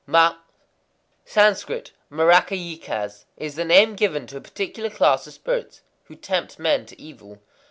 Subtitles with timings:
[0.07, 0.33] Ma
[1.25, 6.87] (Sanscrit, Mârakâyikas) is the name given to a particular class of spirits who tempt men
[6.87, 7.39] to evil.